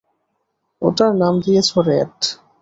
[0.81, 2.15] ওটার নাম দিয়েছ রেড।